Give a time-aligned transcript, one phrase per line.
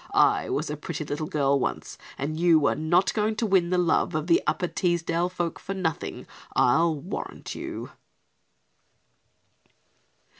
[0.15, 3.77] I was a pretty little girl once and you are not going to win the
[3.77, 7.91] love of Upper Teesdale folk for nothing, I'll warrant you."